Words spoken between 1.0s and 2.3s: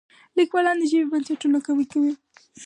بنسټونه قوي کوي.